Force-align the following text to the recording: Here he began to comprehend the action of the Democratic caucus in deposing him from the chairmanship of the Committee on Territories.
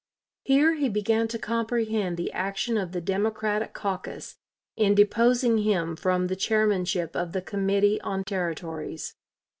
Here 0.41 0.73
he 0.73 0.89
began 0.89 1.27
to 1.27 1.37
comprehend 1.37 2.17
the 2.17 2.31
action 2.31 2.75
of 2.75 2.91
the 2.91 3.01
Democratic 3.01 3.73
caucus 3.73 4.35
in 4.75 4.95
deposing 4.95 5.59
him 5.59 5.95
from 5.95 6.25
the 6.25 6.35
chairmanship 6.35 7.15
of 7.15 7.33
the 7.33 7.41
Committee 7.43 8.01
on 8.01 8.23
Territories. 8.23 9.13